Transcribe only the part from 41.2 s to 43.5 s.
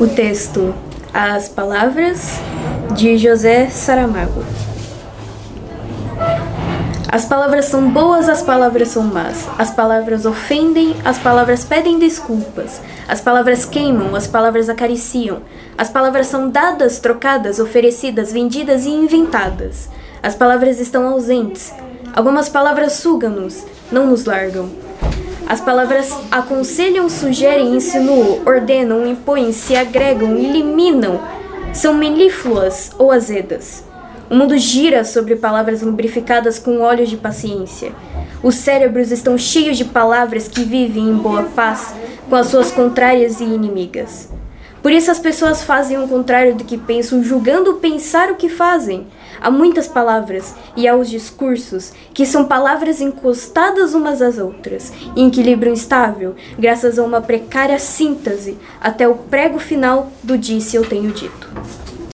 paz com as suas contrárias e